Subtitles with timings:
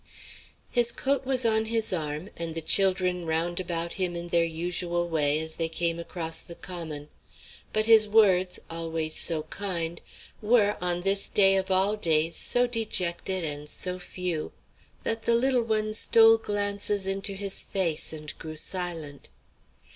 [0.71, 5.07] His coat was on his arm, and the children round about him in their usual
[5.07, 7.09] way as they came across the common;
[7.71, 10.01] but his words, always so kind,
[10.41, 14.53] were, on this day of all days, so dejected and so few
[15.03, 19.29] that the little ones stole glances into his face and grew silent.